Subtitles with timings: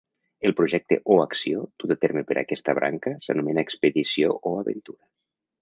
[0.49, 5.03] El projecte o acció dut a terme per aquesta branca s'anomena expedició o aventura.